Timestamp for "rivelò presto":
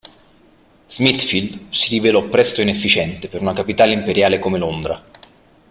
1.89-2.59